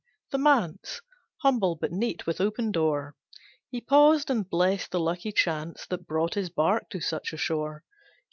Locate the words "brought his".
6.07-6.49